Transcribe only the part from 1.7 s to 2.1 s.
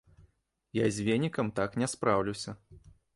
не